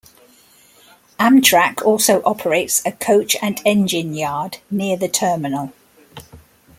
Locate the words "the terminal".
4.97-5.73